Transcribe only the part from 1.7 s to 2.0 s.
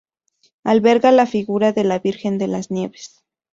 de la